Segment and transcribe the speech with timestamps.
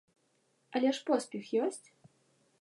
[0.79, 1.85] Але ж поспех ёсць?